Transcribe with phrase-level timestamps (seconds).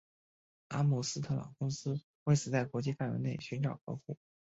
[0.69, 4.17] 阿姆斯特朗公司为此在国际范围内寻找客户。